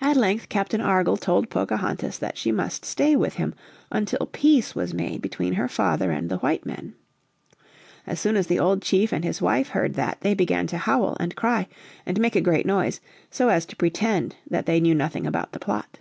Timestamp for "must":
2.50-2.84